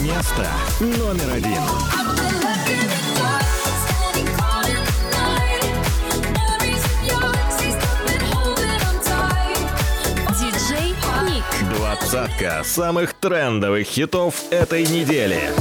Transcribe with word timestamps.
Место 0.00 0.46
номер 0.80 1.30
один. 1.34 1.60
Двадцатка 11.76 12.62
самых 12.64 13.14
трендовых 13.14 13.86
хитов 13.86 14.34
этой 14.50 14.86
недели. 14.86 15.52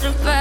wonder 0.00 0.16
if 0.16 0.37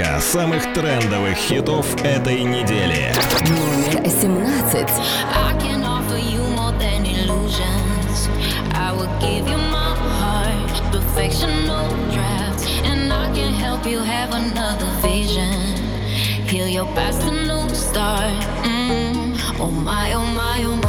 подборка 0.00 0.20
самых 0.20 0.72
трендовых 0.72 1.36
хитов 1.36 1.86
этой 2.04 2.42
недели. 2.42 3.12
Номер 3.48 4.08
17. 4.08 4.88
Heal 16.50 16.66
your 16.66 16.86
past 16.96 17.22
a 17.22 17.30
new 17.30 17.72
start. 17.72 18.34
Mm. 18.64 19.38
Oh 19.60 19.70
my, 19.70 20.12
oh 20.14 20.26
my, 20.34 20.64
oh 20.64 20.74
my. 20.74 20.79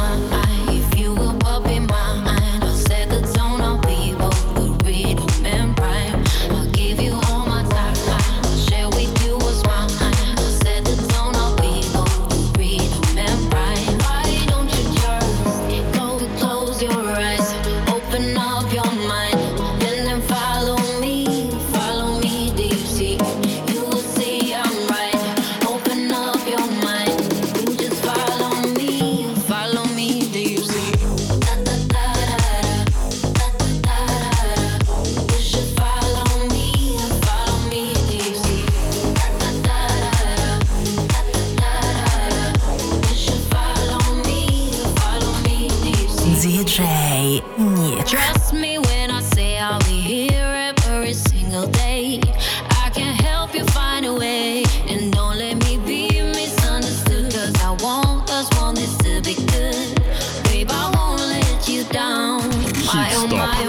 Heat 62.92 63.10
Stop. 63.12 63.61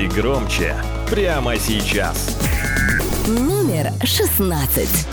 и 0.00 0.08
громче 0.08 0.74
прямо 1.10 1.58
сейчас. 1.58 2.38
Номер 3.26 3.92
шестнадцать. 4.02 5.06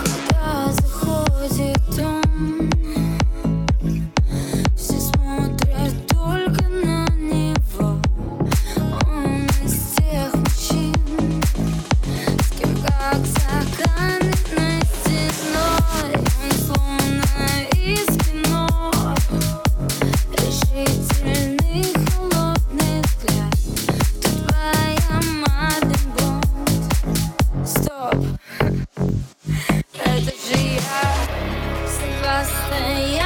飞 32.70 33.17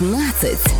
15. 0.00 0.73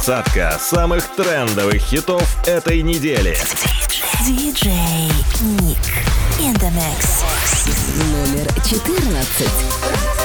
Двадцатка 0.00 0.58
самых 0.58 1.06
трендовых 1.08 1.76
хитов 1.76 2.22
этой 2.46 2.80
недели. 2.80 3.36
DJ 4.26 4.72
Nick 5.58 5.76
in 6.38 6.54
the 6.54 6.70
mix. 6.72 7.22
Номер 8.10 8.50
14. 8.64 10.19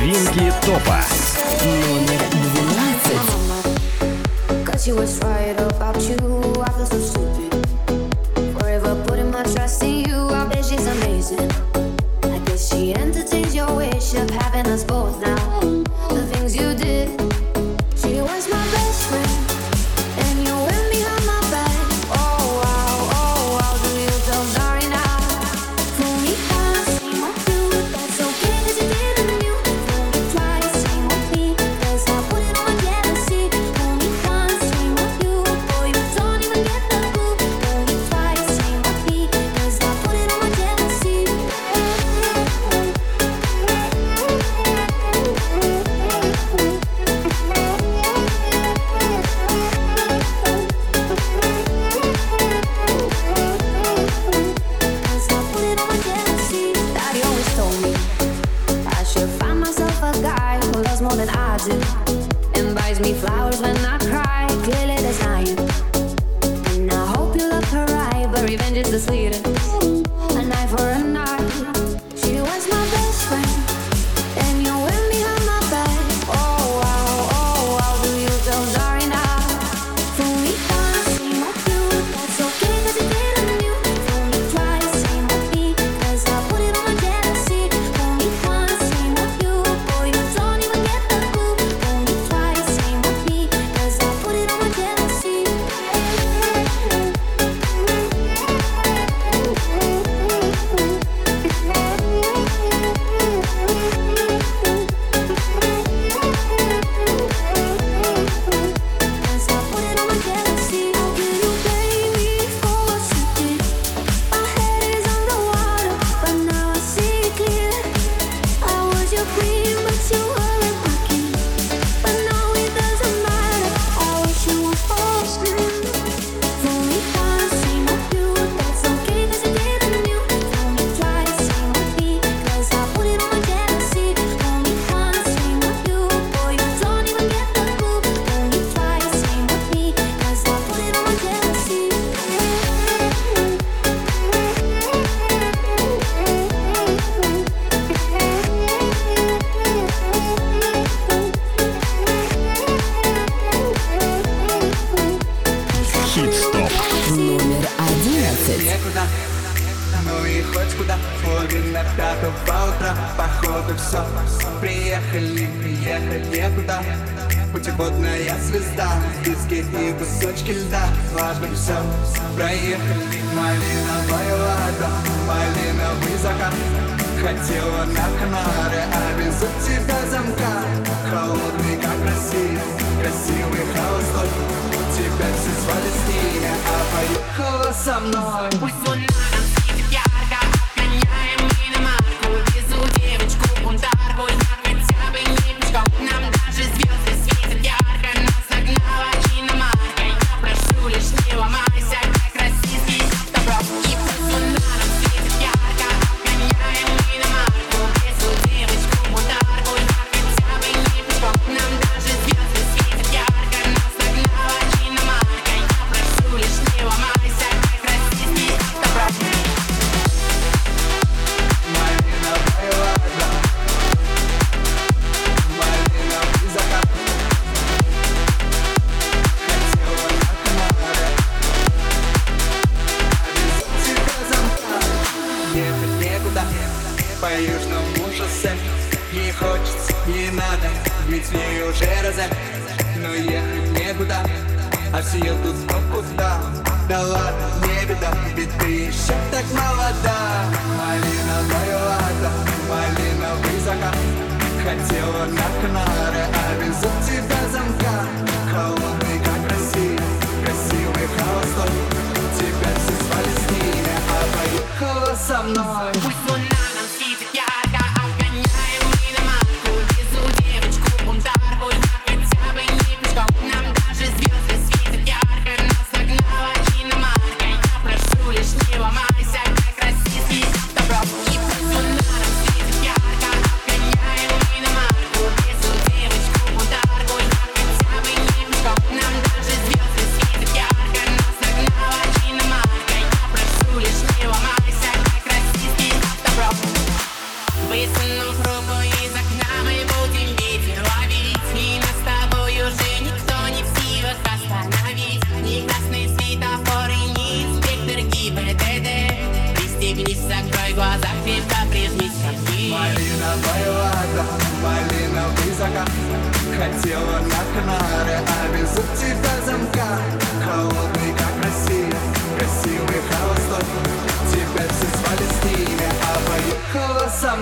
Новинки 0.00 0.50
топа. 0.64 1.04
Номер 1.62 2.20
12. 4.64 4.80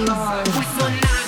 love. 0.08 1.27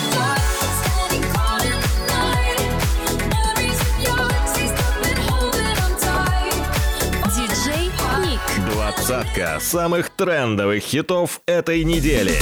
Двадцатка 9.11 9.59
самых 9.59 10.09
трендовых 10.11 10.81
хитов 10.81 11.41
этой 11.45 11.83
недели. 11.83 12.39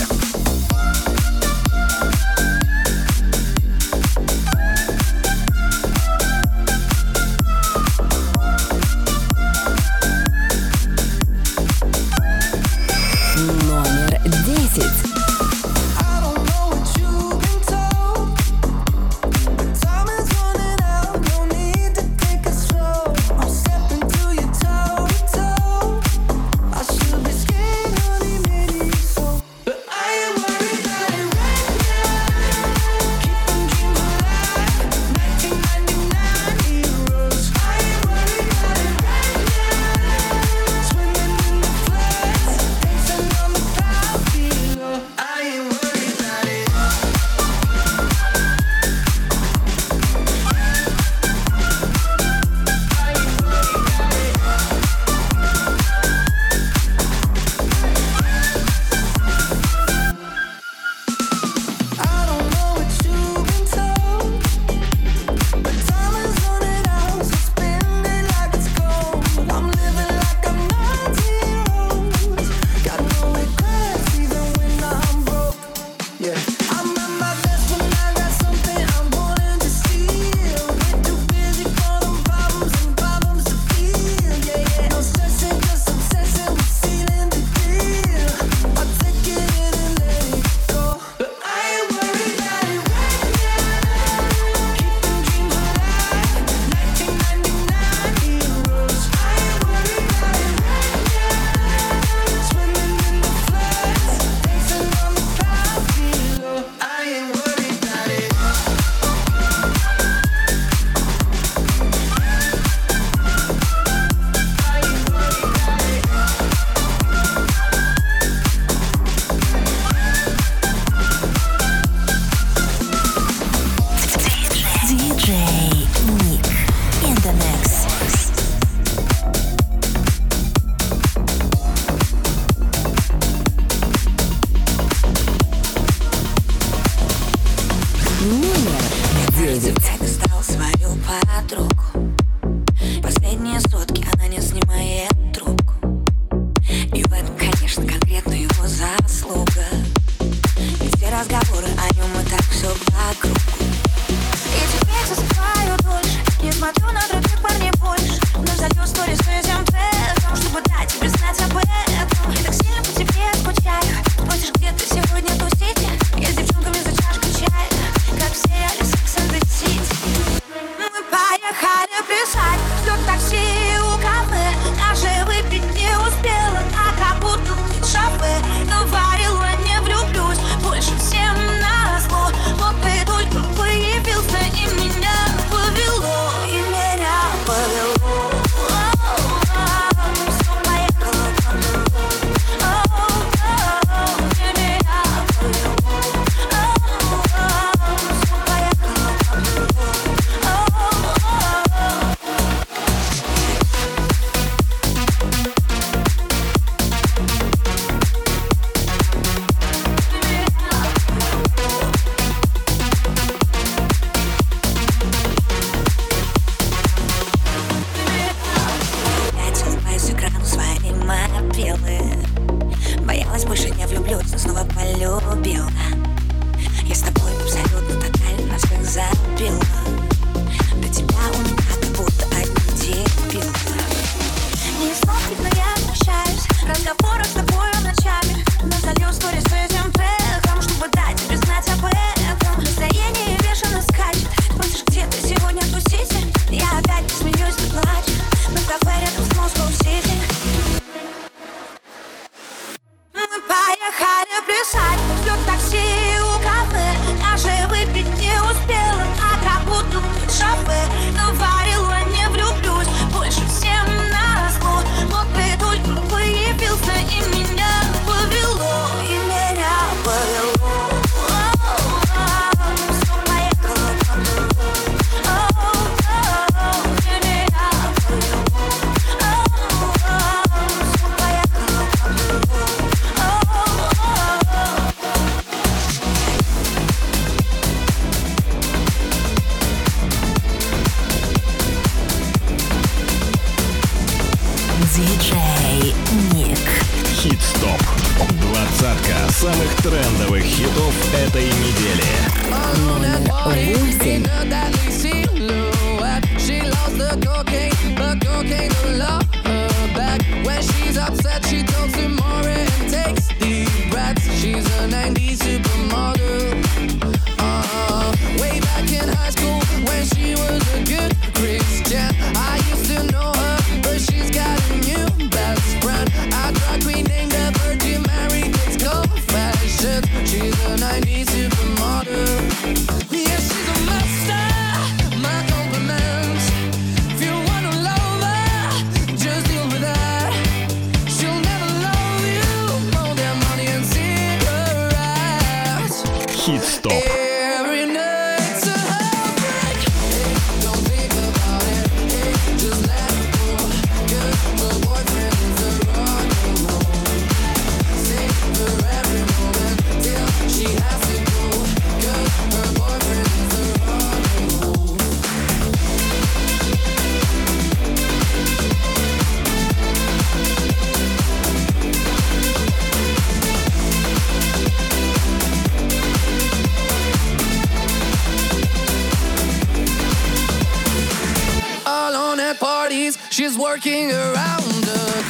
She's 383.29 383.57
working 383.57 384.11
around 384.11 384.63
the 384.83 385.28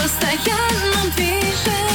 постоянном 0.00 1.10
движе 1.16 1.89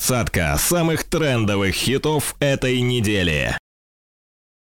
Двадцатка 0.00 0.56
самых 0.56 1.04
трендовых 1.04 1.74
хитов 1.74 2.34
этой 2.40 2.80
недели. 2.80 3.59